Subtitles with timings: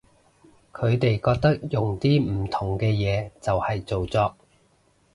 [0.73, 4.35] 佢哋覺得用啲唔同嘅嘢就係造作